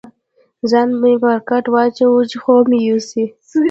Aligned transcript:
ځان 0.69 0.89
مې 1.01 1.13
پر 1.21 1.37
کټ 1.49 1.65
واچاوه، 1.73 2.21
چې 2.29 2.37
خوب 2.43 2.63
مې 2.71 2.79
یوسي. 2.87 3.25